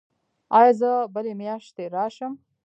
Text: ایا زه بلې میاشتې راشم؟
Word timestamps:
ایا 0.57 0.71
زه 0.81 0.91
بلې 1.13 1.33
میاشتې 1.39 1.83
راشم؟ 1.95 2.33